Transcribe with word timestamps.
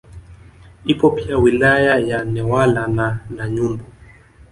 Ipo 0.85 1.09
pia 1.11 1.37
wilaya 1.37 1.97
ya 1.97 2.25
Newala 2.25 2.87
na 2.87 3.19
Nanyumbu 3.29 3.83